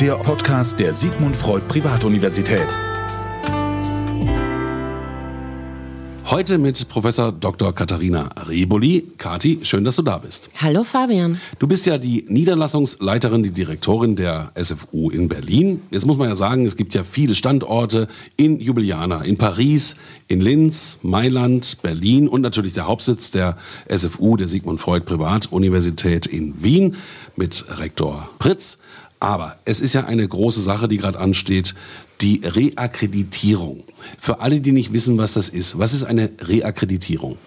der 0.00 0.14
Podcast 0.14 0.80
der 0.80 0.92
Sigmund 0.92 1.36
Freud 1.36 1.64
Privatuniversität. 1.68 2.66
Heute 6.24 6.58
mit 6.58 6.88
Professor 6.88 7.30
Dr. 7.30 7.72
Katharina 7.72 8.28
Reboli. 8.48 9.04
Kati, 9.18 9.60
schön, 9.62 9.84
dass 9.84 9.94
du 9.94 10.02
da 10.02 10.18
bist. 10.18 10.50
Hallo 10.56 10.82
Fabian. 10.82 11.38
Du 11.60 11.68
bist 11.68 11.86
ja 11.86 11.96
die 11.98 12.24
Niederlassungsleiterin, 12.28 13.44
die 13.44 13.52
Direktorin 13.52 14.16
der 14.16 14.50
SFU 14.60 15.10
in 15.10 15.28
Berlin. 15.28 15.82
Jetzt 15.92 16.06
muss 16.06 16.16
man 16.16 16.28
ja 16.28 16.34
sagen, 16.34 16.66
es 16.66 16.74
gibt 16.74 16.94
ja 16.94 17.04
viele 17.04 17.36
Standorte 17.36 18.08
in 18.36 18.58
Ljubljana, 18.58 19.22
in 19.22 19.36
Paris, 19.36 19.94
in 20.26 20.40
Linz, 20.40 20.98
Mailand, 21.02 21.78
Berlin 21.82 22.26
und 22.26 22.40
natürlich 22.40 22.72
der 22.72 22.88
Hauptsitz 22.88 23.30
der 23.30 23.56
SFU, 23.88 24.36
der 24.36 24.48
Sigmund 24.48 24.80
Freud 24.80 25.04
Privatuniversität 25.04 26.26
in 26.26 26.64
Wien 26.64 26.96
mit 27.36 27.64
Rektor 27.78 28.28
Pritz. 28.40 28.78
Aber 29.24 29.56
es 29.64 29.80
ist 29.80 29.94
ja 29.94 30.04
eine 30.04 30.28
große 30.28 30.60
Sache, 30.60 30.86
die 30.86 30.98
gerade 30.98 31.18
ansteht, 31.18 31.74
die 32.20 32.42
Reakkreditierung. 32.44 33.82
Für 34.20 34.40
alle, 34.40 34.60
die 34.60 34.70
nicht 34.70 34.92
wissen, 34.92 35.16
was 35.16 35.32
das 35.32 35.48
ist, 35.48 35.78
was 35.78 35.94
ist 35.94 36.04
eine 36.04 36.30
Reakkreditierung? 36.42 37.38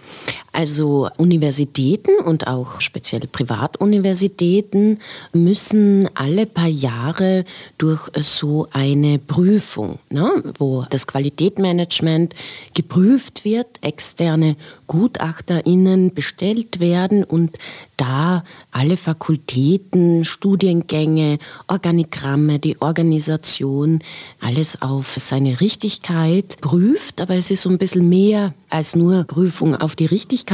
Also 0.57 1.07
Universitäten 1.17 2.17
und 2.25 2.47
auch 2.47 2.81
speziell 2.81 3.19
Privatuniversitäten 3.27 4.97
müssen 5.31 6.09
alle 6.15 6.47
paar 6.47 6.65
Jahre 6.67 7.45
durch 7.77 8.09
so 8.21 8.67
eine 8.71 9.19
Prüfung, 9.19 9.99
ne, 10.09 10.41
wo 10.57 10.83
das 10.89 11.05
Qualitätsmanagement 11.05 12.33
geprüft 12.73 13.45
wird, 13.45 13.67
externe 13.81 14.55
GutachterInnen 14.87 16.15
bestellt 16.15 16.79
werden 16.79 17.23
und 17.23 17.59
da 17.97 18.43
alle 18.71 18.97
Fakultäten, 18.97 20.23
Studiengänge, 20.23 21.37
Organigramme, 21.67 22.57
die 22.57 22.81
Organisation, 22.81 23.99
alles 24.39 24.81
auf 24.81 25.15
seine 25.17 25.61
Richtigkeit 25.61 26.57
prüft. 26.61 27.21
Aber 27.21 27.35
es 27.35 27.51
ist 27.51 27.61
so 27.61 27.69
ein 27.69 27.77
bisschen 27.77 28.07
mehr 28.07 28.53
als 28.69 28.95
nur 28.95 29.23
Prüfung 29.23 29.75
auf 29.75 29.95
die 29.95 30.05
Richtigkeit, 30.05 30.46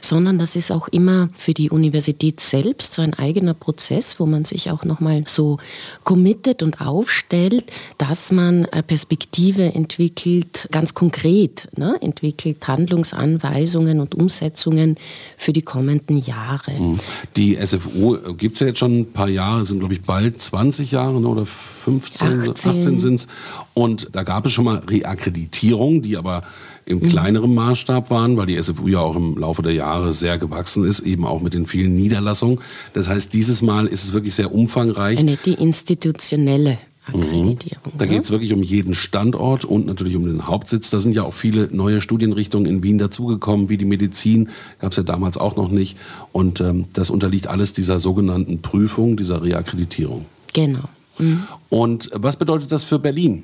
sondern 0.00 0.38
das 0.38 0.56
ist 0.56 0.70
auch 0.70 0.88
immer 0.88 1.28
für 1.36 1.54
die 1.54 1.70
Universität 1.70 2.40
selbst 2.40 2.92
so 2.92 3.02
ein 3.02 3.14
eigener 3.14 3.54
Prozess, 3.54 4.18
wo 4.18 4.26
man 4.26 4.44
sich 4.44 4.70
auch 4.70 4.84
nochmal 4.84 5.24
so 5.26 5.58
committet 6.04 6.62
und 6.62 6.80
aufstellt, 6.80 7.72
dass 7.98 8.32
man 8.32 8.66
eine 8.66 8.82
Perspektive 8.82 9.74
entwickelt, 9.74 10.68
ganz 10.70 10.94
konkret 10.94 11.68
ne, 11.76 11.96
entwickelt, 12.00 12.66
Handlungsanweisungen 12.66 14.00
und 14.00 14.14
Umsetzungen 14.14 14.96
für 15.36 15.52
die 15.52 15.62
kommenden 15.62 16.18
Jahre. 16.18 16.72
Mhm. 16.72 17.00
Die 17.36 17.56
SFU 17.56 18.18
gibt 18.36 18.54
es 18.54 18.60
ja 18.60 18.68
jetzt 18.68 18.78
schon 18.78 19.00
ein 19.00 19.12
paar 19.12 19.28
Jahre, 19.28 19.64
sind 19.64 19.80
glaube 19.80 19.94
ich 19.94 20.02
bald 20.02 20.40
20 20.40 20.90
Jahre 20.90 21.20
ne, 21.20 21.28
oder 21.28 21.46
15, 21.46 22.50
18, 22.50 22.72
18 22.72 22.98
sind 22.98 23.14
es. 23.16 23.28
Und 23.74 24.08
da 24.12 24.22
gab 24.22 24.46
es 24.46 24.52
schon 24.52 24.64
mal 24.64 24.78
Reakkreditierung, 24.78 26.02
die 26.02 26.16
aber 26.16 26.42
im 26.86 26.98
mhm. 26.98 27.08
kleineren 27.08 27.54
Maßstab 27.54 28.10
waren, 28.10 28.36
weil 28.36 28.46
die 28.46 28.60
SFU 28.60 28.88
ja 28.88 29.00
auch 29.00 29.16
im 29.16 29.36
Laufe 29.36 29.62
der 29.62 29.72
Jahre 29.72 30.12
sehr 30.12 30.38
gewachsen 30.38 30.84
ist, 30.84 31.00
eben 31.00 31.24
auch 31.24 31.40
mit 31.40 31.54
den 31.54 31.66
vielen 31.66 31.94
Niederlassungen. 31.94 32.60
Das 32.92 33.08
heißt, 33.08 33.32
dieses 33.32 33.62
Mal 33.62 33.86
ist 33.86 34.04
es 34.04 34.12
wirklich 34.12 34.34
sehr 34.34 34.52
umfangreich. 34.52 35.18
Eine 35.18 35.36
die 35.36 35.54
institutionelle 35.54 36.78
Mhm. 37.12 37.58
Da 37.98 38.06
geht 38.06 38.24
es 38.24 38.30
wirklich 38.30 38.52
um 38.54 38.62
jeden 38.62 38.94
Standort 38.94 39.64
und 39.64 39.86
natürlich 39.86 40.16
um 40.16 40.24
den 40.24 40.46
Hauptsitz. 40.46 40.88
Da 40.88 40.98
sind 40.98 41.14
ja 41.14 41.22
auch 41.22 41.34
viele 41.34 41.68
neue 41.70 42.00
Studienrichtungen 42.00 42.66
in 42.66 42.82
Wien 42.82 42.98
dazugekommen, 42.98 43.68
wie 43.68 43.76
die 43.76 43.84
Medizin, 43.84 44.48
gab 44.78 44.92
es 44.92 44.96
ja 44.96 45.02
damals 45.02 45.36
auch 45.36 45.56
noch 45.56 45.70
nicht. 45.70 45.98
Und 46.32 46.60
ähm, 46.60 46.86
das 46.94 47.10
unterliegt 47.10 47.46
alles 47.46 47.74
dieser 47.74 48.00
sogenannten 48.00 48.62
Prüfung, 48.62 49.16
dieser 49.16 49.42
Reakkreditierung. 49.42 50.24
Genau. 50.54 50.84
Mhm. 51.18 51.44
Und 51.68 52.10
was 52.14 52.36
bedeutet 52.36 52.72
das 52.72 52.84
für 52.84 52.98
Berlin? 52.98 53.42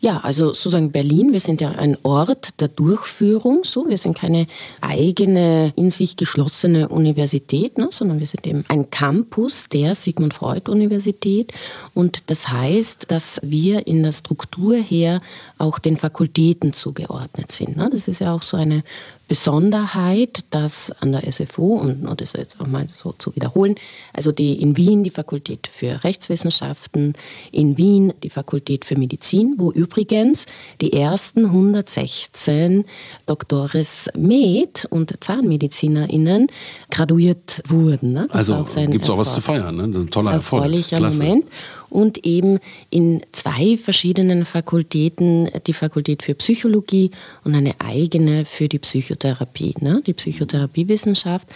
Ja, 0.00 0.18
also 0.18 0.48
sozusagen 0.48 0.92
Berlin, 0.92 1.32
wir 1.32 1.40
sind 1.40 1.60
ja 1.60 1.70
ein 1.72 1.96
Ort 2.02 2.60
der 2.60 2.68
Durchführung, 2.68 3.64
so. 3.64 3.88
Wir 3.88 3.98
sind 3.98 4.16
keine 4.16 4.46
eigene, 4.80 5.72
in 5.76 5.90
sich 5.90 6.16
geschlossene 6.16 6.88
Universität, 6.88 7.78
ne, 7.78 7.88
sondern 7.90 8.20
wir 8.20 8.26
sind 8.26 8.46
eben 8.46 8.64
ein 8.68 8.90
Campus 8.90 9.68
der 9.68 9.94
Sigmund 9.94 10.34
Freud 10.34 10.70
Universität. 10.70 11.52
Und 11.94 12.22
das 12.26 12.48
heißt, 12.48 13.06
dass 13.10 13.40
wir 13.42 13.86
in 13.86 14.02
der 14.02 14.12
Struktur 14.12 14.76
her 14.76 15.20
auch 15.58 15.78
den 15.78 15.96
Fakultäten 15.96 16.72
zugeordnet 16.72 17.52
sind. 17.52 17.76
Ne. 17.76 17.88
Das 17.90 18.08
ist 18.08 18.20
ja 18.20 18.34
auch 18.34 18.42
so 18.42 18.56
eine 18.56 18.82
Besonderheit, 19.30 20.44
dass 20.50 20.90
an 20.90 21.12
der 21.12 21.30
SFU, 21.30 21.76
und 21.76 22.04
um 22.04 22.16
das 22.16 22.32
jetzt 22.32 22.60
auch 22.60 22.66
mal 22.66 22.88
so 22.92 23.12
zu 23.16 23.32
wiederholen, 23.36 23.76
also 24.12 24.32
die 24.32 24.60
in 24.60 24.76
Wien 24.76 25.04
die 25.04 25.10
Fakultät 25.10 25.68
für 25.68 26.02
Rechtswissenschaften, 26.02 27.12
in 27.52 27.78
Wien 27.78 28.12
die 28.24 28.28
Fakultät 28.28 28.84
für 28.84 28.98
Medizin, 28.98 29.54
wo 29.56 29.70
übrigens 29.70 30.46
die 30.80 30.94
ersten 30.94 31.44
116 31.44 32.84
Doctores 33.26 34.08
Med 34.16 34.88
und 34.90 35.14
ZahnmedizinerInnen 35.22 36.48
graduiert 36.90 37.62
wurden. 37.68 38.12
Ne? 38.12 38.28
also 38.32 38.64
gibt 38.88 39.04
es 39.04 39.10
auch 39.10 39.18
was 39.18 39.32
zu 39.32 39.40
feiern, 39.40 39.76
ne? 39.76 39.84
ein 39.84 40.10
toller 40.10 40.32
Erfolg. 40.32 40.64
Erfreulicher 40.64 40.96
Klasse. 40.96 41.22
Moment 41.22 41.44
und 41.90 42.24
eben 42.24 42.60
in 42.88 43.22
zwei 43.32 43.76
verschiedenen 43.76 44.44
Fakultäten, 44.44 45.50
die 45.66 45.72
Fakultät 45.72 46.22
für 46.22 46.34
Psychologie 46.34 47.10
und 47.44 47.54
eine 47.54 47.74
eigene 47.80 48.44
für 48.44 48.68
die 48.68 48.78
Psychotherapie, 48.78 49.74
ne? 49.80 50.02
die 50.06 50.14
Psychotherapiewissenschaft. 50.14 51.48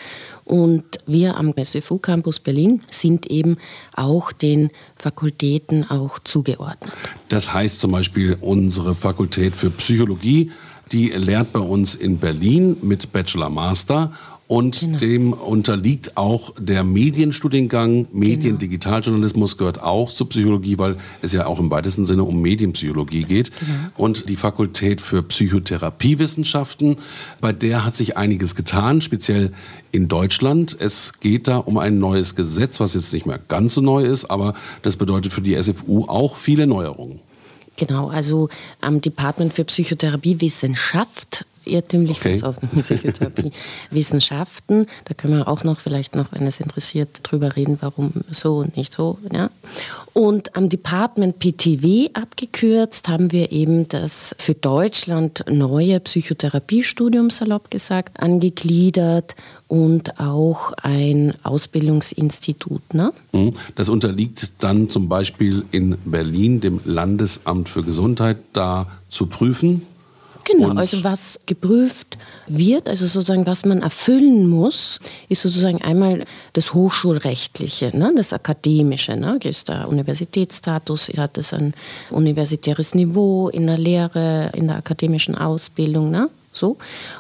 Und 0.45 0.85
wir 1.07 1.37
am 1.37 1.55
SFU 1.57 1.99
Campus 1.99 2.39
Berlin 2.39 2.83
sind 2.91 3.27
eben 3.31 3.57
auch 3.95 4.31
den 4.33 4.71
Fakultäten 4.97 5.89
auch 5.89 6.19
zugeordnet. 6.19 6.93
Das 7.29 7.55
heißt 7.55 7.81
zum 7.81 7.93
Beispiel 7.93 8.37
unsere 8.41 8.95
Fakultät 8.95 9.57
für 9.57 9.71
Psychologie, 9.71 10.51
die 10.93 11.09
lehrt 11.09 11.53
bei 11.53 11.61
uns 11.61 11.95
in 11.95 12.19
Berlin 12.19 12.77
mit 12.83 13.11
Bachelor 13.11 13.49
Master 13.49 14.13
und 14.47 14.81
genau. 14.81 14.99
dem 14.99 15.33
unterliegt 15.33 16.17
auch 16.17 16.53
der 16.59 16.85
Medienstudiengang. 16.85 18.07
Mediendigitaljournalismus 18.13 19.57
gehört 19.57 19.83
auch 19.83 20.11
zur 20.11 20.29
Psychologie, 20.29 20.79
weil 20.79 20.97
es 21.23 21.33
ja 21.33 21.47
auch 21.47 21.59
im 21.59 21.71
weitesten 21.71 22.05
Sinne 22.05 22.25
um 22.25 22.43
Medienpsychologie 22.43 23.25
geht. 23.25 23.53
Genau. 23.59 23.73
Und 23.97 24.29
die 24.29 24.37
Fakultät 24.37 25.01
für 25.01 25.23
Psychotherapiewissenschaften, 25.23 26.97
bei 27.41 27.53
der 27.53 27.87
hat 27.87 27.97
sich 27.97 28.19
einiges 28.19 28.55
getan, 28.55 29.01
speziell 29.01 29.53
in 29.93 30.09
Deutschland. 30.09 30.77
Es 30.79 31.21
geht 31.21 31.49
da 31.49 31.57
um 31.57 31.79
ein 31.79 31.99
neues 31.99 32.37
Gesetz, 32.37 32.81
was 32.81 32.95
jetzt 32.95 33.13
nicht 33.15 33.25
mehr 33.25 33.39
ganz 33.49 33.75
so 33.75 33.81
neu 33.81 34.05
ist, 34.05 34.27
aber 34.27 34.55
das 34.83 34.97
bedeutet 34.97 35.33
für 35.33 35.41
die 35.41 35.61
SFU 35.61 36.05
auch 36.05 36.37
viele 36.37 36.67
Neuerungen. 36.67 37.21
Genau, 37.77 38.09
also 38.09 38.51
am 38.81 39.01
Department 39.01 39.53
für 39.53 39.65
Psychotherapiewissenschaft 39.65 41.45
irrtümlich 41.67 42.19
okay. 42.19 42.43
auf 42.43 42.57
Psychotherapie 42.81 43.53
Wissenschaften. 43.91 44.87
Da 45.05 45.15
können 45.15 45.39
wir 45.39 45.49
auch 45.49 45.65
noch 45.65 45.81
vielleicht 45.81 46.15
noch, 46.15 46.33
wenn 46.33 46.47
es 46.47 46.61
interessiert, 46.61 47.21
drüber 47.23 47.57
reden, 47.57 47.79
warum 47.81 48.13
so 48.31 48.59
und 48.59 48.77
nicht 48.77 48.95
so. 48.95 49.19
Ja. 49.33 49.51
Und 50.13 50.57
am 50.57 50.69
Department 50.69 51.39
PTW 51.39 52.11
abgekürzt 52.15 53.09
haben 53.09 53.33
wir 53.33 53.51
eben 53.53 53.89
das 53.89 54.35
für 54.39 54.55
Deutschland 54.55 55.45
neue 55.51 55.99
Psychotherapiestudium, 56.01 57.31
salopp 57.31 57.71
gesagt, 57.71 58.21
angegliedert 58.21 59.35
und 59.67 60.21
auch 60.21 60.73
ein 60.83 61.35
Ausbildungsinstitut. 61.43 62.95
Ne? 62.95 63.13
Mhm. 63.33 63.55
Das 63.75 63.89
unterliegt 63.89 64.53
dann 64.61 64.89
zum 64.89 65.09
Beispiel 65.09 65.65
in 65.73 65.97
Berlin 66.05 66.61
dem 66.61 66.81
Landesamt 66.85 67.69
für 67.69 67.83
Gesundheit, 67.83 68.37
da 68.53 68.87
zu 69.09 69.27
prüfen, 69.27 69.83
Genau, 70.45 70.71
und 70.71 70.79
also 70.79 71.03
was 71.03 71.41
geprüft 71.47 72.19
wird, 72.47 72.89
also 72.89 73.07
sozusagen 73.07 73.47
was 73.47 73.65
man 73.65 73.83
erfüllen 73.83 74.49
muss, 74.49 75.01
ist 75.29 75.43
sozusagen 75.43 75.81
einmal 75.83 76.25
das 76.53 76.75
Hochschulrechtliche, 76.75 77.97
ne, 77.97 78.13
das 78.15 78.33
Akademische. 78.33 79.17
Ne, 79.17 79.39
ist 79.43 79.69
der 79.69 79.89
Universitätsstatus, 79.89 81.09
hat 81.17 81.39
es 81.39 81.53
ein 81.53 81.75
universitäres 82.11 82.95
Niveau 82.95 83.49
in 83.49 83.67
der 83.67 83.79
Lehre, 83.79 84.51
in 84.55 84.67
der 84.67 84.77
akademischen 84.77 85.37
Ausbildung. 85.37 86.11
Ne? 86.11 86.29
So. 86.55 86.79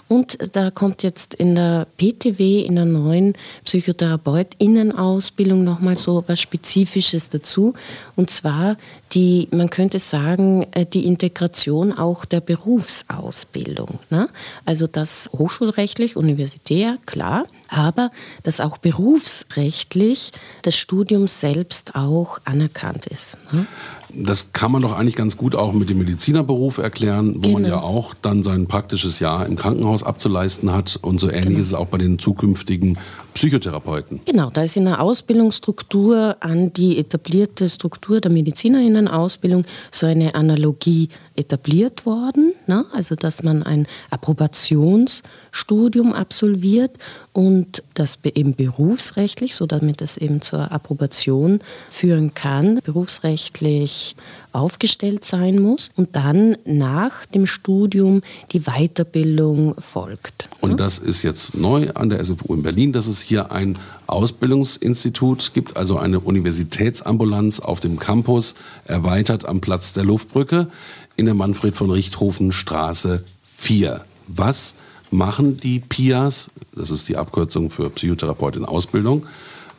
Und 0.08 0.38
da 0.52 0.70
kommt 0.70 1.02
jetzt 1.02 1.34
in 1.34 1.56
der 1.56 1.86
PTW, 1.98 2.60
in 2.60 2.76
der 2.76 2.84
neuen 2.84 3.34
Psychotherapeut-Innenausbildung 3.64 5.64
nochmal 5.64 5.96
so 5.96 6.22
was 6.26 6.40
Spezifisches 6.40 7.30
dazu. 7.30 7.74
Und 8.14 8.30
zwar 8.30 8.76
die, 9.12 9.48
man 9.50 9.70
könnte 9.70 9.98
sagen, 9.98 10.66
äh, 10.72 10.86
die 10.86 11.06
Integration 11.06 11.92
auch 11.92 12.24
der 12.24 12.40
Berufsausbildung. 12.40 13.98
Ne? 14.10 14.28
Also 14.64 14.86
das 14.86 15.28
hochschulrechtlich, 15.36 16.16
universitär, 16.16 16.98
klar, 17.06 17.46
aber 17.68 18.10
dass 18.42 18.60
auch 18.60 18.78
berufsrechtlich 18.78 20.32
das 20.62 20.76
Studium 20.76 21.28
selbst 21.28 21.94
auch 21.94 22.38
anerkannt 22.44 23.06
ist. 23.06 23.36
Ne? 23.52 23.66
Das 24.16 24.52
kann 24.52 24.72
man 24.72 24.82
doch 24.82 24.96
eigentlich 24.96 25.16
ganz 25.16 25.36
gut 25.36 25.54
auch 25.54 25.72
mit 25.72 25.90
dem 25.90 25.98
Medizinerberuf 25.98 26.78
erklären, 26.78 27.36
wo 27.36 27.40
genau. 27.40 27.52
man 27.52 27.64
ja 27.64 27.80
auch 27.80 28.14
dann 28.20 28.42
sein 28.42 28.66
praktisches 28.66 29.20
Jahr 29.20 29.46
im 29.46 29.56
Krankenhaus 29.56 30.02
abzuleisten 30.02 30.72
hat. 30.72 30.98
Und 31.02 31.20
so 31.20 31.28
ähnlich 31.28 31.44
genau. 31.44 31.60
ist 31.60 31.66
es 31.68 31.74
auch 31.74 31.88
bei 31.88 31.98
den 31.98 32.18
zukünftigen 32.18 32.98
Psychotherapeuten. 33.34 34.20
Genau, 34.24 34.50
da 34.50 34.62
ist 34.62 34.76
in 34.76 34.84
der 34.84 35.00
Ausbildungsstruktur 35.00 36.36
an 36.40 36.72
die 36.72 36.98
etablierte 36.98 37.68
Struktur 37.68 38.20
der 38.20 38.30
Medizinerinnenausbildung 38.30 39.64
so 39.90 40.06
eine 40.06 40.34
Analogie 40.34 41.08
etabliert 41.36 42.06
worden. 42.06 42.54
Ne? 42.66 42.84
Also, 42.92 43.16
dass 43.16 43.42
man 43.42 43.64
ein 43.64 43.86
Approbationsstudium 44.10 46.12
absolviert 46.12 46.92
und 47.32 47.82
das 47.94 48.18
eben 48.22 48.54
berufsrechtlich, 48.54 49.56
so 49.56 49.66
damit 49.66 50.00
es 50.00 50.16
eben 50.16 50.40
zur 50.40 50.70
Approbation 50.70 51.58
führen 51.90 52.34
kann, 52.34 52.78
berufsrechtlich 52.84 54.03
aufgestellt 54.52 55.24
sein 55.24 55.58
muss 55.58 55.90
und 55.96 56.14
dann 56.16 56.56
nach 56.64 57.26
dem 57.26 57.46
Studium 57.46 58.22
die 58.52 58.60
Weiterbildung 58.60 59.74
folgt. 59.78 60.48
Und 60.60 60.78
das 60.80 60.98
ist 60.98 61.22
jetzt 61.22 61.56
neu 61.56 61.90
an 61.94 62.08
der 62.08 62.24
SFU 62.24 62.54
in 62.54 62.62
Berlin, 62.62 62.92
dass 62.92 63.06
es 63.06 63.20
hier 63.20 63.52
ein 63.52 63.78
Ausbildungsinstitut 64.06 65.52
gibt, 65.54 65.76
also 65.76 65.98
eine 65.98 66.20
Universitätsambulanz 66.20 67.60
auf 67.60 67.80
dem 67.80 67.98
Campus, 67.98 68.54
erweitert 68.84 69.46
am 69.46 69.60
Platz 69.60 69.92
der 69.92 70.04
Luftbrücke 70.04 70.68
in 71.16 71.26
der 71.26 71.34
Manfred 71.34 71.74
von 71.76 71.90
Richthofen 71.90 72.52
Straße 72.52 73.24
4. 73.56 74.02
Was 74.28 74.74
machen 75.10 75.58
die 75.58 75.80
PIAs, 75.80 76.50
das 76.74 76.90
ist 76.90 77.08
die 77.08 77.16
Abkürzung 77.16 77.70
für 77.70 77.90
Psychotherapeutin 77.90 78.64
Ausbildung, 78.64 79.26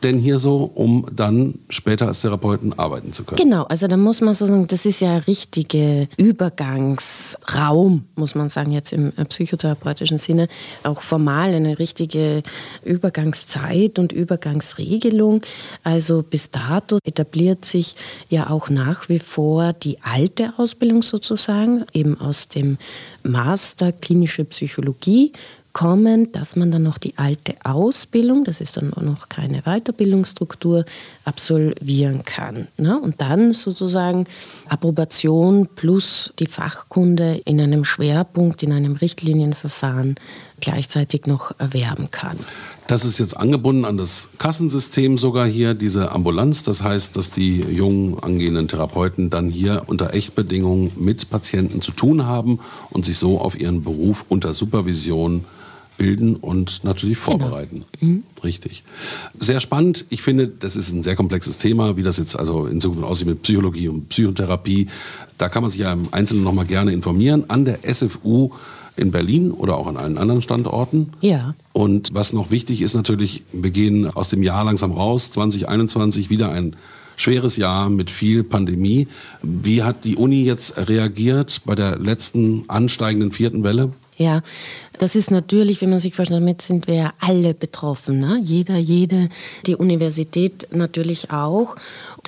denn 0.02 0.18
hier 0.18 0.38
so, 0.38 0.70
um 0.74 1.06
dann 1.14 1.58
später 1.68 2.06
als 2.06 2.20
Therapeuten 2.20 2.78
arbeiten 2.78 3.12
zu 3.12 3.24
können? 3.24 3.38
Genau, 3.38 3.64
also 3.64 3.86
da 3.86 3.96
muss 3.96 4.20
man 4.20 4.34
so 4.34 4.46
sagen, 4.46 4.66
das 4.66 4.86
ist 4.86 5.00
ja 5.00 5.14
ein 5.14 5.20
richtiger 5.20 6.06
Übergangsraum, 6.16 8.04
muss 8.14 8.34
man 8.34 8.48
sagen, 8.48 8.72
jetzt 8.72 8.92
im 8.92 9.12
äh, 9.16 9.24
psychotherapeutischen 9.24 10.18
Sinne, 10.18 10.48
auch 10.82 11.02
formal 11.02 11.54
eine 11.54 11.78
richtige 11.78 12.42
Übergangszeit 12.84 13.98
und 13.98 14.12
Übergangsregelung. 14.12 15.42
Also 15.82 16.22
bis 16.22 16.50
dato 16.50 16.98
etabliert 17.04 17.64
sich 17.64 17.96
ja 18.28 18.50
auch 18.50 18.70
nach 18.70 19.08
wie 19.08 19.18
vor 19.18 19.72
die 19.72 19.98
alte 20.02 20.52
Ausbildung 20.56 21.02
sozusagen, 21.02 21.84
eben 21.92 22.20
aus 22.20 22.48
dem 22.48 22.78
Master 23.22 23.92
klinische 23.92 24.44
Psychologie 24.44 25.32
kommen, 25.76 26.32
dass 26.32 26.56
man 26.56 26.70
dann 26.70 26.84
noch 26.84 26.96
die 26.96 27.18
alte 27.18 27.54
Ausbildung, 27.62 28.44
das 28.44 28.62
ist 28.62 28.78
dann 28.78 28.94
noch 28.98 29.28
keine 29.28 29.60
Weiterbildungsstruktur, 29.64 30.86
absolvieren 31.26 32.24
kann. 32.24 32.68
Ne? 32.78 32.98
Und 32.98 33.20
dann 33.20 33.52
sozusagen 33.52 34.26
Approbation 34.70 35.68
plus 35.76 36.32
die 36.38 36.46
Fachkunde 36.46 37.42
in 37.44 37.60
einem 37.60 37.84
Schwerpunkt, 37.84 38.62
in 38.62 38.72
einem 38.72 38.96
Richtlinienverfahren 38.96 40.14
gleichzeitig 40.60 41.26
noch 41.26 41.52
erwerben 41.58 42.10
kann. 42.10 42.38
Das 42.86 43.04
ist 43.04 43.18
jetzt 43.18 43.36
angebunden 43.36 43.84
an 43.84 43.98
das 43.98 44.30
Kassensystem 44.38 45.18
sogar 45.18 45.46
hier, 45.46 45.74
diese 45.74 46.10
Ambulanz. 46.10 46.62
Das 46.62 46.82
heißt, 46.82 47.18
dass 47.18 47.32
die 47.32 47.60
jungen 47.60 48.18
angehenden 48.18 48.66
Therapeuten 48.68 49.28
dann 49.28 49.50
hier 49.50 49.82
unter 49.88 50.14
Echtbedingungen 50.14 50.92
mit 50.96 51.28
Patienten 51.28 51.82
zu 51.82 51.92
tun 51.92 52.24
haben 52.24 52.60
und 52.88 53.04
sich 53.04 53.18
so 53.18 53.38
auf 53.38 53.60
ihren 53.60 53.82
Beruf 53.84 54.24
unter 54.30 54.54
Supervision 54.54 55.44
bilden 55.96 56.36
und 56.36 56.84
natürlich 56.84 57.18
genau. 57.18 57.38
vorbereiten. 57.38 57.84
Genau. 57.98 58.12
Mhm. 58.12 58.22
Richtig. 58.44 58.82
Sehr 59.38 59.60
spannend. 59.60 60.04
Ich 60.08 60.22
finde, 60.22 60.48
das 60.48 60.76
ist 60.76 60.92
ein 60.92 61.02
sehr 61.02 61.16
komplexes 61.16 61.58
Thema, 61.58 61.96
wie 61.96 62.02
das 62.02 62.18
jetzt 62.18 62.38
also 62.38 62.66
in 62.66 62.80
Zukunft 62.80 63.04
aussieht 63.04 63.26
mit 63.26 63.42
Psychologie 63.42 63.88
und 63.88 64.08
Psychotherapie. 64.08 64.88
Da 65.38 65.48
kann 65.48 65.62
man 65.62 65.70
sich 65.70 65.80
ja 65.80 65.92
im 65.92 66.08
Einzelnen 66.12 66.44
noch 66.44 66.52
mal 66.52 66.66
gerne 66.66 66.92
informieren. 66.92 67.44
An 67.48 67.64
der 67.64 67.80
SFU 67.82 68.50
in 68.96 69.10
Berlin 69.10 69.50
oder 69.50 69.76
auch 69.76 69.86
an 69.86 69.96
allen 69.96 70.18
anderen 70.18 70.42
Standorten. 70.42 71.12
Ja. 71.20 71.54
Und 71.72 72.14
was 72.14 72.32
noch 72.32 72.50
wichtig 72.50 72.80
ist 72.80 72.94
natürlich, 72.94 73.42
wir 73.52 73.70
gehen 73.70 74.06
aus 74.06 74.28
dem 74.28 74.42
Jahr 74.42 74.64
langsam 74.64 74.92
raus, 74.92 75.30
2021 75.32 76.30
wieder 76.30 76.50
ein 76.50 76.76
schweres 77.16 77.56
Jahr 77.56 77.90
mit 77.90 78.10
viel 78.10 78.42
Pandemie. 78.42 79.08
Wie 79.42 79.82
hat 79.82 80.04
die 80.04 80.16
Uni 80.16 80.44
jetzt 80.44 80.76
reagiert 80.76 81.62
bei 81.64 81.74
der 81.74 81.98
letzten 81.98 82.64
ansteigenden 82.68 83.32
vierten 83.32 83.64
Welle? 83.64 83.92
Ja, 84.16 84.42
das 84.98 85.14
ist 85.14 85.30
natürlich, 85.30 85.82
wenn 85.82 85.90
man 85.90 85.98
sich 85.98 86.14
vorstellt, 86.14 86.40
damit 86.40 86.62
sind 86.62 86.86
wir 86.86 86.94
ja 86.94 87.12
alle 87.20 87.52
betroffen. 87.52 88.18
Ne? 88.20 88.40
Jeder, 88.42 88.76
jede, 88.76 89.28
die 89.66 89.76
Universität 89.76 90.68
natürlich 90.70 91.30
auch 91.30 91.76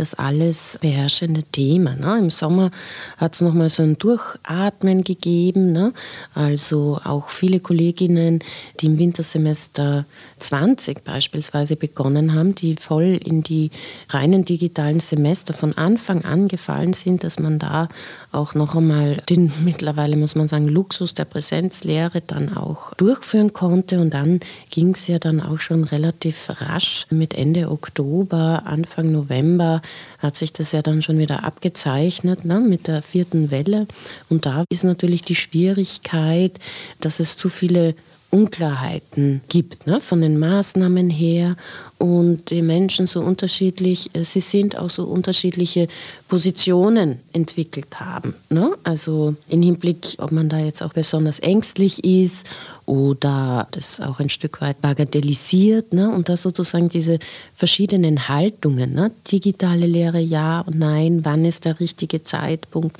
das 0.00 0.14
alles 0.14 0.78
beherrschende 0.80 1.42
Thema. 1.42 1.94
Ne? 1.96 2.18
Im 2.18 2.30
Sommer 2.30 2.70
hat 3.16 3.34
es 3.34 3.40
nochmal 3.40 3.68
so 3.68 3.82
ein 3.82 3.98
Durchatmen 3.98 5.04
gegeben. 5.04 5.72
Ne? 5.72 5.92
Also 6.34 7.00
auch 7.04 7.30
viele 7.30 7.60
Kolleginnen, 7.60 8.40
die 8.80 8.86
im 8.86 8.98
Wintersemester 8.98 10.04
20 10.38 11.04
beispielsweise 11.04 11.76
begonnen 11.76 12.34
haben, 12.34 12.54
die 12.54 12.76
voll 12.76 13.18
in 13.24 13.42
die 13.42 13.70
reinen 14.10 14.44
digitalen 14.44 15.00
Semester 15.00 15.54
von 15.54 15.76
Anfang 15.76 16.24
an 16.24 16.48
gefallen 16.48 16.92
sind, 16.92 17.24
dass 17.24 17.38
man 17.38 17.58
da 17.58 17.88
auch 18.32 18.54
noch 18.54 18.74
einmal 18.74 19.16
den 19.28 19.52
mittlerweile, 19.64 20.16
muss 20.16 20.34
man 20.34 20.48
sagen, 20.48 20.68
Luxus 20.68 21.14
der 21.14 21.24
Präsenzlehre 21.24 22.20
dann 22.20 22.56
auch 22.56 22.94
durchführen 22.94 23.52
konnte. 23.52 24.00
Und 24.00 24.14
dann 24.14 24.40
ging 24.70 24.94
es 24.94 25.06
ja 25.06 25.18
dann 25.18 25.40
auch 25.40 25.58
schon 25.58 25.84
relativ 25.84 26.50
rasch 26.60 27.06
mit 27.10 27.34
Ende 27.34 27.70
Oktober, 27.70 28.62
Anfang 28.64 29.12
November 29.12 29.82
hat 30.18 30.36
sich 30.36 30.52
das 30.52 30.72
ja 30.72 30.82
dann 30.82 31.02
schon 31.02 31.18
wieder 31.18 31.44
abgezeichnet 31.44 32.44
ne, 32.44 32.60
mit 32.60 32.86
der 32.86 33.02
vierten 33.02 33.50
Welle. 33.50 33.86
Und 34.28 34.46
da 34.46 34.64
ist 34.70 34.84
natürlich 34.84 35.22
die 35.22 35.34
Schwierigkeit, 35.34 36.58
dass 37.00 37.20
es 37.20 37.36
zu 37.36 37.48
viele 37.48 37.94
Unklarheiten 38.30 39.40
gibt, 39.48 39.86
ne, 39.86 40.00
von 40.00 40.20
den 40.20 40.38
Maßnahmen 40.38 41.08
her 41.08 41.56
und 41.96 42.50
die 42.50 42.60
Menschen 42.60 43.06
so 43.06 43.20
unterschiedlich, 43.20 44.10
äh, 44.14 44.22
sie 44.22 44.40
sind 44.40 44.76
auch 44.76 44.90
so 44.90 45.04
unterschiedliche 45.04 45.88
Positionen 46.28 47.20
entwickelt 47.32 48.00
haben. 48.00 48.34
Ne? 48.50 48.72
Also 48.84 49.34
im 49.48 49.62
Hinblick, 49.62 50.16
ob 50.18 50.30
man 50.30 50.50
da 50.50 50.58
jetzt 50.58 50.82
auch 50.82 50.92
besonders 50.92 51.38
ängstlich 51.38 52.04
ist 52.04 52.46
oder 52.88 53.68
das 53.72 54.00
auch 54.00 54.18
ein 54.18 54.30
Stück 54.30 54.62
weit 54.62 54.80
bagatellisiert 54.80 55.92
ne? 55.92 56.10
und 56.10 56.30
da 56.30 56.38
sozusagen 56.38 56.88
diese 56.88 57.18
verschiedenen 57.54 58.28
Haltungen, 58.28 58.94
ne? 58.94 59.10
digitale 59.30 59.86
Lehre 59.86 60.20
ja 60.20 60.60
und 60.60 60.78
nein, 60.78 61.20
wann 61.24 61.44
ist 61.44 61.66
der 61.66 61.80
richtige 61.80 62.24
Zeitpunkt, 62.24 62.96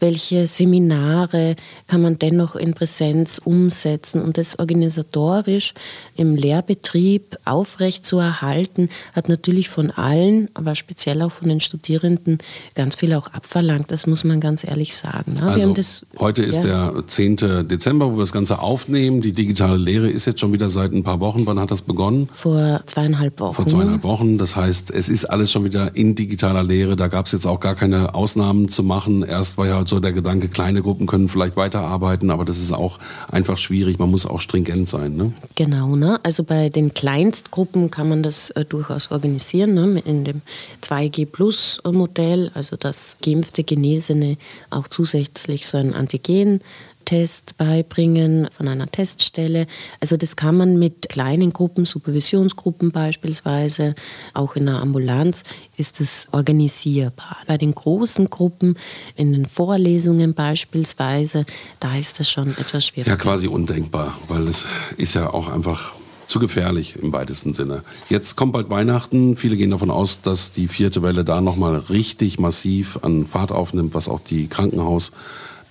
welche 0.00 0.46
Seminare 0.46 1.56
kann 1.88 2.02
man 2.02 2.18
dennoch 2.18 2.56
in 2.56 2.74
Präsenz 2.74 3.40
umsetzen 3.42 4.22
und 4.22 4.38
das 4.38 4.58
organisatorisch 4.58 5.74
im 6.16 6.36
Lehrbetrieb 6.36 7.36
aufrechtzuerhalten, 7.44 8.88
hat 9.14 9.28
natürlich 9.28 9.68
von 9.68 9.90
allen, 9.90 10.48
aber 10.54 10.74
speziell 10.74 11.22
auch 11.22 11.32
von 11.32 11.48
den 11.48 11.60
Studierenden 11.60 12.38
ganz 12.74 12.94
viel 12.96 13.14
auch 13.14 13.28
abverlangt. 13.28 13.90
Das 13.90 14.06
muss 14.06 14.24
man 14.24 14.40
ganz 14.40 14.64
ehrlich 14.64 14.96
sagen. 14.96 15.34
Ne? 15.34 15.42
Also, 15.42 15.72
das, 15.72 16.06
heute 16.18 16.42
ist 16.42 16.64
ja. 16.64 16.90
der 16.90 17.06
10. 17.06 17.36
Dezember, 17.68 18.10
wo 18.12 18.16
wir 18.16 18.20
das 18.20 18.32
Ganze 18.32 18.60
aufnehmen. 18.60 19.20
Die 19.20 19.32
digitale 19.32 19.76
Lehre 19.76 20.08
ist 20.08 20.24
jetzt 20.26 20.40
schon 20.40 20.52
wieder 20.52 20.68
seit 20.68 20.92
ein 20.92 21.02
paar 21.02 21.20
Wochen. 21.20 21.46
Wann 21.46 21.58
hat 21.58 21.70
das 21.70 21.82
begonnen? 21.82 22.28
Vor 22.32 22.80
zweieinhalb 22.86 23.40
Wochen. 23.40 23.54
Vor 23.54 23.66
zweieinhalb 23.66 24.04
Wochen. 24.04 24.38
Das 24.38 24.56
heißt, 24.56 24.90
es 24.90 25.08
ist 25.08 25.24
alles 25.26 25.50
schon 25.50 25.64
wieder 25.64 25.94
in 25.96 26.14
digitaler 26.14 26.62
Lehre. 26.62 26.96
Da 26.96 27.08
gab 27.08 27.26
es 27.26 27.32
jetzt 27.32 27.46
auch 27.46 27.60
gar 27.60 27.74
keine 27.74 28.14
Ausnahmen 28.14 28.68
zu 28.68 28.82
machen. 28.82 29.22
Erst 29.22 29.58
war 29.58 29.66
ja 29.66 29.83
halt 29.84 29.88
so 29.88 30.00
der 30.00 30.12
Gedanke, 30.12 30.48
kleine 30.48 30.82
Gruppen 30.82 31.06
können 31.06 31.28
vielleicht 31.28 31.56
weiterarbeiten, 31.56 32.30
aber 32.30 32.44
das 32.44 32.58
ist 32.58 32.72
auch 32.72 32.98
einfach 33.30 33.58
schwierig. 33.58 33.98
Man 33.98 34.10
muss 34.10 34.26
auch 34.26 34.40
stringent 34.40 34.88
sein. 34.88 35.16
Ne? 35.16 35.32
Genau. 35.54 35.96
Ne? 35.96 36.18
Also 36.22 36.42
bei 36.44 36.70
den 36.70 36.94
Kleinstgruppen 36.94 37.90
kann 37.90 38.08
man 38.08 38.22
das 38.22 38.50
äh, 38.50 38.64
durchaus 38.64 39.10
organisieren 39.10 39.74
ne? 39.74 40.00
in 40.04 40.24
dem 40.24 40.40
2G-Plus-Modell, 40.82 42.50
also 42.54 42.76
dass 42.76 43.16
geimpfte, 43.22 43.62
Genesene 43.62 44.36
auch 44.70 44.88
zusätzlich 44.88 45.66
so 45.66 45.76
ein 45.76 45.94
Antigen 45.94 46.60
Test 47.04 47.56
beibringen 47.56 48.48
von 48.50 48.68
einer 48.68 48.90
Teststelle. 48.90 49.66
Also 50.00 50.16
das 50.16 50.36
kann 50.36 50.56
man 50.56 50.78
mit 50.78 51.08
kleinen 51.08 51.52
Gruppen, 51.52 51.84
Supervisionsgruppen 51.84 52.90
beispielsweise, 52.90 53.94
auch 54.32 54.56
in 54.56 54.66
der 54.66 54.76
Ambulanz 54.76 55.42
ist 55.76 56.00
es 56.00 56.28
organisierbar. 56.30 57.38
Bei 57.46 57.58
den 57.58 57.74
großen 57.74 58.30
Gruppen, 58.30 58.76
in 59.16 59.32
den 59.32 59.46
Vorlesungen 59.46 60.34
beispielsweise, 60.34 61.46
da 61.80 61.96
ist 61.96 62.20
das 62.20 62.30
schon 62.30 62.50
etwas 62.50 62.86
schwierig. 62.86 63.08
Ja, 63.08 63.16
quasi 63.16 63.48
undenkbar, 63.48 64.18
weil 64.28 64.46
es 64.48 64.66
ist 64.96 65.14
ja 65.14 65.32
auch 65.32 65.48
einfach 65.48 65.92
zu 66.26 66.38
gefährlich 66.38 66.96
im 66.96 67.12
weitesten 67.12 67.54
Sinne. 67.54 67.82
Jetzt 68.08 68.36
kommt 68.36 68.52
bald 68.52 68.70
Weihnachten. 68.70 69.36
Viele 69.36 69.56
gehen 69.56 69.70
davon 69.70 69.90
aus, 69.90 70.20
dass 70.22 70.52
die 70.52 70.68
vierte 70.68 71.02
Welle 71.02 71.24
da 71.24 71.40
nochmal 71.40 71.76
richtig 71.76 72.38
massiv 72.38 72.98
an 73.02 73.26
Fahrt 73.26 73.52
aufnimmt, 73.52 73.94
was 73.94 74.08
auch 74.08 74.20
die 74.20 74.46
Krankenhaus 74.46 75.12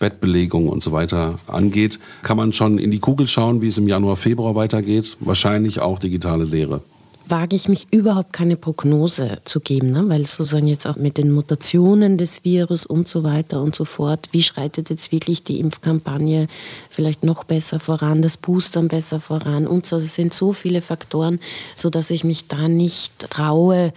Bettbelegung 0.03 0.67
und 0.67 0.83
so 0.83 0.91
weiter 0.91 1.39
angeht, 1.48 1.98
kann 2.24 2.36
man 2.36 2.51
schon 2.51 2.77
in 2.77 2.91
die 2.91 3.00
Kugel 3.00 3.25
schauen, 3.25 3.62
wie 3.62 3.69
es 3.69 3.77
im 3.77 3.88
Januar, 3.88 4.17
Februar 4.17 4.53
weitergeht. 4.53 5.15
Wahrscheinlich 5.22 5.79
auch 5.79 5.98
digitale 5.98 6.43
Lehre. 6.43 6.81
wage 7.29 7.55
ich 7.55 7.69
mich 7.69 7.88
überhaupt 7.91 8.33
keine 8.33 8.57
Prognose 8.57 9.39
zu 9.45 9.62
geben, 9.62 9.91
ne? 9.91 10.03
weil 10.10 10.25
sozusagen 10.25 10.67
jetzt 10.67 10.86
auch 10.86 10.98
mit 10.98 11.17
den 11.17 11.31
Mutationen 11.31 12.17
des 12.17 12.43
Virus 12.43 12.86
und 12.86 13.07
so 13.07 13.24
weiter 13.24 13.62
und 13.62 13.75
so 13.75 13.86
fort, 13.86 14.27
wie 14.33 14.43
schreitet 14.43 14.89
jetzt 14.89 15.13
wirklich 15.13 15.41
die 15.41 15.62
Impfkampagne 15.62 16.48
vielleicht 16.89 17.24
noch 17.24 17.45
besser 17.45 17.79
voran, 17.79 18.22
das 18.22 18.36
Boostern 18.36 18.89
besser 18.89 19.22
voran 19.22 19.67
und 19.67 19.86
so. 19.86 20.00
Es 20.00 20.15
sind 20.15 20.33
so 20.33 20.51
viele 20.51 20.81
Faktoren, 20.81 21.39
sodass 21.77 22.10
ich 22.10 22.25
mich 22.25 22.50
da 22.50 22.67
nicht 22.67 23.29
traue, 23.29 23.93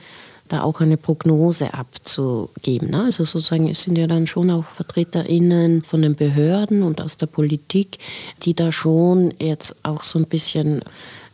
da 0.48 0.62
auch 0.62 0.80
eine 0.80 0.96
Prognose 0.96 1.74
abzugeben. 1.74 2.90
Ne? 2.90 3.04
Also 3.04 3.24
sozusagen, 3.24 3.68
es 3.68 3.82
sind 3.82 3.96
ja 3.98 4.06
dann 4.06 4.26
schon 4.26 4.50
auch 4.50 4.64
VertreterInnen 4.64 5.82
von 5.82 6.02
den 6.02 6.14
Behörden 6.14 6.82
und 6.82 7.00
aus 7.00 7.16
der 7.16 7.26
Politik, 7.26 7.98
die 8.42 8.54
da 8.54 8.72
schon 8.72 9.34
jetzt 9.40 9.74
auch 9.82 10.02
so 10.02 10.18
ein 10.18 10.26
bisschen 10.26 10.82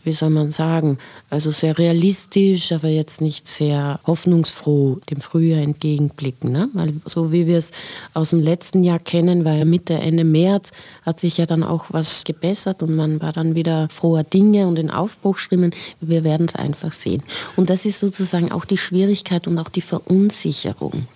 wie 0.05 0.13
soll 0.13 0.31
man 0.31 0.51
sagen, 0.51 0.99
also 1.31 1.51
sehr 1.51 1.79
realistisch, 1.79 2.73
aber 2.73 2.89
jetzt 2.89 3.21
nicht 3.21 3.47
sehr 3.47 4.01
hoffnungsfroh 4.07 4.99
dem 5.11 5.21
Frühjahr 5.21 5.63
entgegenblicken. 5.63 6.51
Ne? 6.51 6.69
Weil 6.73 6.95
so 7.05 7.33
wie 7.33 7.47
wir 7.47 7.59
es 7.59 7.71
aus 8.15 8.31
dem 8.31 8.41
letzten 8.41 8.83
Jahr 8.83 8.99
kennen, 8.99 9.45
war 9.45 9.55
ja 9.55 9.65
Mitte, 9.65 9.95
Ende 9.95 10.25
März, 10.25 10.73
hat 11.03 11.21
sich 11.21 11.39
ja 11.39 11.47
dann 11.47 11.63
auch 11.63 11.87
was 11.91 12.25
gebessert 12.25 12.83
und 12.83 12.97
man 12.97 13.21
war 13.21 13.33
dann 13.33 13.55
wieder 13.55 13.89
froher 13.91 14.25
Dinge 14.25 14.67
und 14.67 14.79
in 14.79 14.91
Aufbruchstimmen. 14.91 15.73
Wir 16.01 16.25
werden 16.25 16.47
es 16.47 16.55
einfach 16.55 16.93
sehen. 16.93 17.23
Und 17.57 17.71
das 17.71 17.85
ist 17.85 18.01
sozusagen 18.01 18.51
auch 18.51 18.65
die 18.65 18.79
Schwierigkeit 18.79 19.47
und 19.47 19.59
auch 19.59 19.69
die 19.69 19.81
Verunsicherung. 19.81 21.07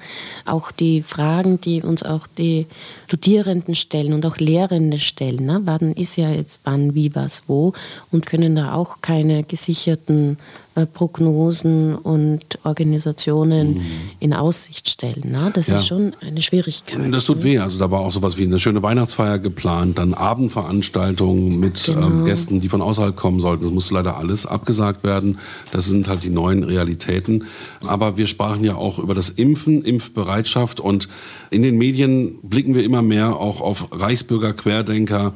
Auch 0.44 0.70
die 0.70 1.02
Fragen, 1.02 1.60
die 1.60 1.82
uns 1.82 2.02
auch 2.02 2.26
die 2.38 2.66
Studierenden 3.06 3.74
stellen 3.74 4.12
und 4.12 4.24
auch 4.26 4.38
Lehrende 4.38 4.98
stellen. 4.98 5.44
Ne? 5.46 5.60
Wann 5.64 5.92
ist 5.92 6.16
ja 6.16 6.30
jetzt 6.30 6.60
wann, 6.64 6.94
wie, 6.94 7.14
was, 7.14 7.42
wo 7.46 7.72
und 8.10 8.26
können 8.26 8.56
da 8.56 8.74
auch 8.76 9.00
keine 9.00 9.42
gesicherten 9.42 10.38
Prognosen 10.84 11.94
und 11.94 12.58
Organisationen 12.64 13.74
mhm. 13.74 13.84
in 14.20 14.34
Aussicht 14.34 14.90
stellen. 14.90 15.30
Ne? 15.30 15.50
Das 15.54 15.68
ja. 15.68 15.78
ist 15.78 15.86
schon 15.86 16.12
eine 16.20 16.42
Schwierigkeit. 16.42 16.98
Das 17.10 17.24
tut 17.24 17.42
weh. 17.42 17.58
Also 17.58 17.78
da 17.78 17.90
war 17.90 18.00
auch 18.00 18.12
sowas 18.12 18.36
wie 18.36 18.44
eine 18.44 18.58
schöne 18.58 18.82
Weihnachtsfeier 18.82 19.38
geplant, 19.38 19.98
dann 19.98 20.12
Abendveranstaltungen 20.12 21.58
mit 21.58 21.88
ähm, 21.88 21.94
genau. 21.94 22.06
ähm, 22.08 22.24
Gästen, 22.26 22.60
die 22.60 22.68
von 22.68 22.82
außerhalb 22.82 23.16
kommen 23.16 23.40
sollten. 23.40 23.62
Das 23.62 23.72
musste 23.72 23.94
leider 23.94 24.18
alles 24.18 24.44
abgesagt 24.44 25.02
werden. 25.04 25.38
Das 25.72 25.86
sind 25.86 26.08
halt 26.08 26.24
die 26.24 26.30
neuen 26.30 26.64
Realitäten. 26.64 27.44
Aber 27.86 28.18
wir 28.18 28.26
sprachen 28.26 28.64
ja 28.64 28.74
auch 28.74 28.98
über 28.98 29.14
das 29.14 29.30
Impfen, 29.30 29.82
Impfbereitschaft 29.82 30.80
und 30.80 31.08
in 31.50 31.62
den 31.62 31.78
Medien 31.78 32.38
blicken 32.42 32.74
wir 32.74 32.84
immer 32.84 33.02
mehr 33.02 33.36
auch 33.36 33.60
auf 33.60 33.88
Reichsbürger, 33.92 34.52
Querdenker, 34.52 35.32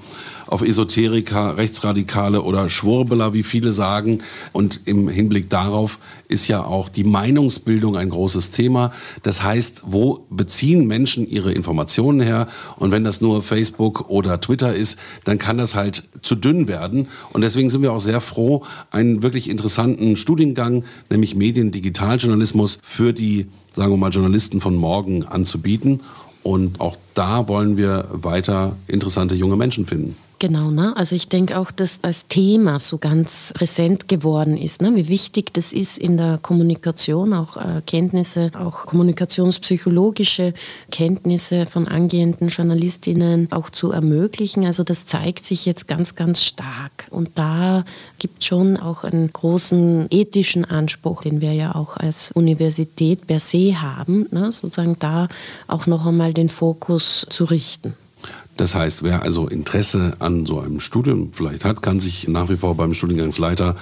auf 0.50 0.62
Esoteriker, 0.62 1.56
Rechtsradikale 1.56 2.42
oder 2.42 2.68
Schwurbeler, 2.68 3.32
wie 3.32 3.44
viele 3.44 3.72
sagen. 3.72 4.18
Und 4.52 4.80
im 4.84 5.08
Hinblick 5.08 5.29
darauf 5.48 5.98
ist 6.28 6.48
ja 6.48 6.64
auch 6.64 6.88
die 6.88 7.04
Meinungsbildung 7.04 7.96
ein 7.96 8.10
großes 8.10 8.50
Thema. 8.50 8.92
Das 9.22 9.42
heißt, 9.42 9.82
wo 9.86 10.26
beziehen 10.30 10.86
Menschen 10.86 11.28
ihre 11.28 11.52
Informationen 11.52 12.20
her? 12.20 12.48
Und 12.76 12.90
wenn 12.90 13.04
das 13.04 13.20
nur 13.20 13.42
Facebook 13.42 14.10
oder 14.10 14.40
Twitter 14.40 14.74
ist, 14.74 14.98
dann 15.24 15.38
kann 15.38 15.58
das 15.58 15.74
halt 15.74 16.04
zu 16.22 16.34
dünn 16.34 16.68
werden. 16.68 17.08
Und 17.32 17.42
deswegen 17.42 17.70
sind 17.70 17.82
wir 17.82 17.92
auch 17.92 18.00
sehr 18.00 18.20
froh, 18.20 18.64
einen 18.90 19.22
wirklich 19.22 19.48
interessanten 19.48 20.16
Studiengang, 20.16 20.84
nämlich 21.08 21.34
Mediendigitaljournalismus 21.34 22.78
für 22.82 23.12
die 23.12 23.46
sagen 23.74 23.92
wir 23.92 23.96
mal, 23.96 24.10
Journalisten 24.10 24.60
von 24.60 24.74
morgen 24.74 25.24
anzubieten. 25.24 26.02
Und 26.42 26.80
auch 26.80 26.96
da 27.14 27.48
wollen 27.48 27.76
wir 27.76 28.08
weiter 28.10 28.76
interessante 28.86 29.34
junge 29.34 29.56
Menschen 29.56 29.86
finden. 29.86 30.16
Genau, 30.40 30.70
ne? 30.70 30.96
also 30.96 31.14
ich 31.14 31.28
denke 31.28 31.58
auch, 31.58 31.70
dass 31.70 32.00
das 32.00 32.26
Thema 32.26 32.78
so 32.78 32.96
ganz 32.96 33.52
präsent 33.54 34.08
geworden 34.08 34.56
ist, 34.56 34.80
ne? 34.80 34.96
wie 34.96 35.08
wichtig 35.08 35.52
das 35.52 35.70
ist 35.70 35.98
in 35.98 36.16
der 36.16 36.38
Kommunikation, 36.40 37.34
auch 37.34 37.58
äh, 37.58 37.82
Kenntnisse, 37.86 38.50
auch 38.58 38.86
kommunikationspsychologische 38.86 40.54
Kenntnisse 40.90 41.66
von 41.66 41.86
angehenden 41.86 42.48
Journalistinnen 42.48 43.52
auch 43.52 43.68
zu 43.68 43.92
ermöglichen. 43.92 44.64
Also 44.64 44.82
das 44.82 45.04
zeigt 45.04 45.44
sich 45.44 45.66
jetzt 45.66 45.86
ganz, 45.86 46.14
ganz 46.14 46.42
stark. 46.42 47.06
Und 47.10 47.32
da 47.34 47.84
gibt 48.18 48.40
es 48.40 48.46
schon 48.46 48.78
auch 48.78 49.04
einen 49.04 49.30
großen 49.30 50.06
ethischen 50.08 50.64
Anspruch, 50.64 51.20
den 51.20 51.42
wir 51.42 51.52
ja 51.52 51.74
auch 51.74 51.98
als 51.98 52.32
Universität 52.32 53.26
per 53.26 53.40
se 53.40 53.82
haben, 53.82 54.26
ne? 54.30 54.52
sozusagen 54.52 54.96
da 55.00 55.28
auch 55.68 55.86
noch 55.86 56.06
einmal 56.06 56.32
den 56.32 56.48
Fokus 56.48 57.26
zu 57.28 57.44
richten. 57.44 57.92
Das 58.56 58.74
heißt, 58.74 59.02
wer 59.02 59.22
also 59.22 59.48
Interesse 59.48 60.14
an 60.18 60.44
so 60.44 60.60
einem 60.60 60.80
Studium 60.80 61.30
vielleicht 61.32 61.64
hat, 61.64 61.82
kann 61.82 61.98
sich 61.98 62.28
nach 62.28 62.50
wie 62.50 62.56
vor 62.56 62.74
beim 62.74 62.92
Studiengangsleiter 62.92 63.76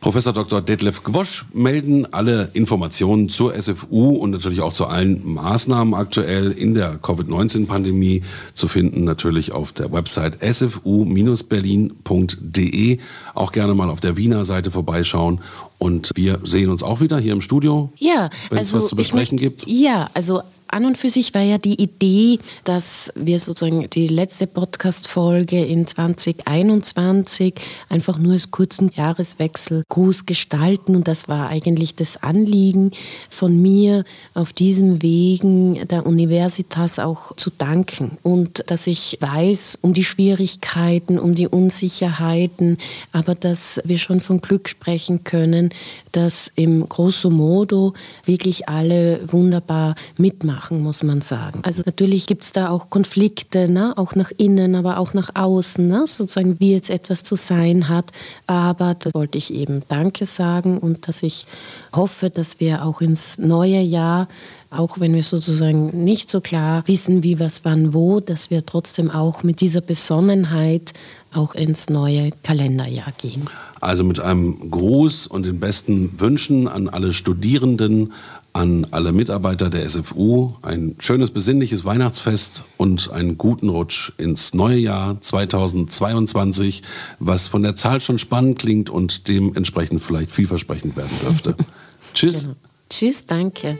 Professor 0.00 0.32
Dr. 0.32 0.62
Detlef 0.62 1.04
Gwosch 1.04 1.44
melden. 1.52 2.10
Alle 2.12 2.48
Informationen 2.54 3.28
zur 3.28 3.54
SFU 3.60 4.16
und 4.16 4.30
natürlich 4.30 4.62
auch 4.62 4.72
zu 4.72 4.86
allen 4.86 5.34
Maßnahmen 5.34 5.92
aktuell 5.94 6.52
in 6.52 6.72
der 6.74 6.96
Covid-19-Pandemie 6.96 8.22
zu 8.54 8.66
finden, 8.66 9.04
natürlich 9.04 9.52
auf 9.52 9.72
der 9.72 9.92
Website 9.92 10.38
sfu-berlin.de. 10.42 12.98
Auch 13.34 13.52
gerne 13.52 13.74
mal 13.74 13.90
auf 13.90 14.00
der 14.00 14.16
Wiener 14.16 14.46
Seite 14.46 14.70
vorbeischauen. 14.70 15.40
Und 15.76 16.12
wir 16.14 16.40
sehen 16.44 16.70
uns 16.70 16.82
auch 16.82 17.00
wieder 17.00 17.18
hier 17.18 17.34
im 17.34 17.42
Studio. 17.42 17.92
Ja, 17.96 18.30
wenn 18.48 18.56
es 18.58 18.68
also 18.68 18.78
was 18.78 18.88
zu 18.88 18.96
besprechen 18.96 19.36
möchte, 19.36 19.50
gibt. 19.50 19.66
Ja, 19.66 20.08
also 20.14 20.40
an 20.72 20.84
und 20.84 20.98
für 20.98 21.10
sich 21.10 21.34
war 21.34 21.42
ja 21.42 21.58
die 21.58 21.80
Idee, 21.80 22.38
dass 22.64 23.12
wir 23.14 23.38
sozusagen 23.38 23.88
die 23.90 24.08
letzte 24.08 24.46
Podcast-Folge 24.46 25.64
in 25.64 25.86
2021 25.86 27.54
einfach 27.88 28.18
nur 28.18 28.32
als 28.32 28.50
kurzen 28.50 28.90
Jahreswechselgruß 28.94 30.26
gestalten. 30.26 30.96
Und 30.96 31.08
das 31.08 31.28
war 31.28 31.48
eigentlich 31.48 31.94
das 31.94 32.22
Anliegen 32.22 32.92
von 33.28 33.60
mir, 33.60 34.04
auf 34.34 34.52
diesem 34.52 35.02
Wegen 35.02 35.86
der 35.88 36.06
Universitas 36.06 36.98
auch 36.98 37.36
zu 37.36 37.50
danken. 37.50 38.18
Und 38.22 38.64
dass 38.68 38.86
ich 38.86 39.18
weiß 39.20 39.78
um 39.82 39.94
die 39.94 40.04
Schwierigkeiten, 40.04 41.18
um 41.18 41.34
die 41.34 41.48
Unsicherheiten, 41.48 42.78
aber 43.12 43.34
dass 43.34 43.80
wir 43.84 43.98
schon 43.98 44.20
von 44.20 44.40
Glück 44.40 44.68
sprechen 44.68 45.24
können, 45.24 45.70
dass 46.12 46.50
im 46.54 46.88
grosso 46.88 47.30
modo 47.30 47.94
wirklich 48.24 48.68
alle 48.68 49.20
wunderbar 49.30 49.94
mitmachen, 50.16 50.59
muss 50.70 51.02
man 51.02 51.22
sagen. 51.22 51.60
Also 51.62 51.82
natürlich 51.86 52.26
gibt 52.26 52.42
es 52.42 52.52
da 52.52 52.68
auch 52.68 52.90
Konflikte, 52.90 53.68
ne? 53.68 53.94
auch 53.96 54.14
nach 54.14 54.30
innen, 54.36 54.74
aber 54.74 54.98
auch 54.98 55.14
nach 55.14 55.30
außen, 55.34 55.86
ne? 55.86 56.04
sozusagen 56.06 56.60
wie 56.60 56.72
jetzt 56.72 56.90
etwas 56.90 57.22
zu 57.22 57.36
sein 57.36 57.88
hat. 57.88 58.06
Aber 58.46 58.94
da 58.94 59.10
wollte 59.14 59.38
ich 59.38 59.54
eben 59.54 59.82
Danke 59.88 60.26
sagen 60.26 60.78
und 60.78 61.08
dass 61.08 61.22
ich 61.22 61.46
hoffe, 61.94 62.30
dass 62.30 62.60
wir 62.60 62.84
auch 62.84 63.00
ins 63.00 63.38
neue 63.38 63.80
Jahr 63.80 64.28
auch 64.70 65.00
wenn 65.00 65.14
wir 65.14 65.24
sozusagen 65.24 66.04
nicht 66.04 66.30
so 66.30 66.40
klar 66.40 66.84
wissen, 66.86 67.24
wie 67.24 67.40
was 67.40 67.64
wann 67.64 67.92
wo, 67.92 68.20
dass 68.20 68.50
wir 68.50 68.64
trotzdem 68.64 69.10
auch 69.10 69.42
mit 69.42 69.60
dieser 69.60 69.80
Besonnenheit 69.80 70.92
auch 71.34 71.54
ins 71.54 71.90
neue 71.90 72.30
Kalenderjahr 72.44 73.12
gehen. 73.18 73.48
Also 73.80 74.04
mit 74.04 74.20
einem 74.20 74.70
Gruß 74.70 75.26
und 75.26 75.44
den 75.44 75.58
besten 75.58 76.20
Wünschen 76.20 76.68
an 76.68 76.88
alle 76.88 77.12
Studierenden, 77.12 78.12
an 78.52 78.86
alle 78.90 79.12
Mitarbeiter 79.12 79.70
der 79.70 79.88
SFU 79.88 80.54
ein 80.62 80.96
schönes 80.98 81.30
besinnliches 81.30 81.84
Weihnachtsfest 81.84 82.64
und 82.76 83.10
einen 83.10 83.38
guten 83.38 83.68
Rutsch 83.68 84.12
ins 84.18 84.54
neue 84.54 84.78
Jahr 84.78 85.20
2022, 85.20 86.82
was 87.18 87.48
von 87.48 87.62
der 87.62 87.76
Zahl 87.76 88.00
schon 88.00 88.18
spannend 88.18 88.58
klingt 88.58 88.90
und 88.90 89.28
dementsprechend 89.28 90.02
vielleicht 90.02 90.32
vielversprechend 90.32 90.96
werden 90.96 91.16
dürfte. 91.22 91.54
Tschüss. 92.14 92.42
Genau. 92.42 92.54
Tschüss, 92.88 93.24
danke. 93.24 93.78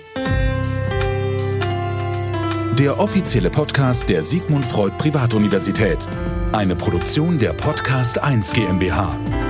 Der 2.79 2.99
offizielle 2.99 3.51
Podcast 3.51 4.09
der 4.09 4.23
Sigmund 4.23 4.65
Freud 4.65 4.95
Privatuniversität. 4.97 5.99
Eine 6.53 6.77
Produktion 6.77 7.39
der 7.39 7.53
Podcast 7.53 8.19
1 8.19 8.53
GmbH. 8.53 9.50